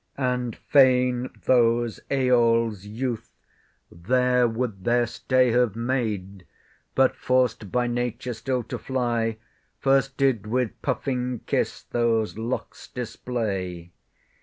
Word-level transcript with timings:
And 0.17 0.55
fain 0.55 1.29
those 1.45 1.99
Æol's 2.09 2.87
youth 2.87 3.29
there 3.91 4.47
would 4.47 4.83
their 4.83 5.05
stay 5.05 5.51
Have 5.51 5.75
made; 5.75 6.47
but, 6.95 7.15
forced 7.15 7.71
by 7.71 7.85
nature 7.85 8.33
still 8.33 8.63
to 8.63 8.79
fly, 8.79 9.37
First 9.77 10.17
did 10.17 10.47
with 10.47 10.71
puffing 10.81 11.41
kiss 11.45 11.83
those 11.83 12.35
locks 12.35 12.87
display. 12.87 13.91